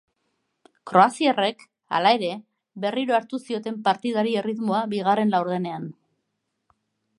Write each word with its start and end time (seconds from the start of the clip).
Kroaziarrek, 0.91 1.59
hala 1.97 2.13
ere, 2.19 2.31
berriro 2.87 3.19
hartu 3.19 3.41
zioten 3.51 3.79
partidari 3.89 4.35
erritmoa 4.43 4.83
bigarren 4.97 5.37
laurdenean. 5.37 5.89